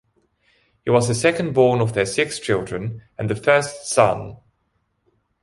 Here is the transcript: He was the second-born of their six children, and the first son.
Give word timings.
He 0.83 0.89
was 0.89 1.07
the 1.07 1.13
second-born 1.13 1.79
of 1.79 1.93
their 1.93 2.07
six 2.07 2.39
children, 2.39 3.03
and 3.19 3.29
the 3.29 3.35
first 3.35 3.85
son. 3.87 4.37